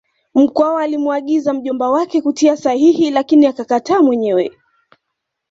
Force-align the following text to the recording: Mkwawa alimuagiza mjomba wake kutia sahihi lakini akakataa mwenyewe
Mkwawa 0.35 0.83
alimuagiza 0.83 1.53
mjomba 1.53 1.89
wake 1.89 2.21
kutia 2.21 2.57
sahihi 2.57 3.11
lakini 3.11 3.45
akakataa 3.47 4.01
mwenyewe 4.01 4.51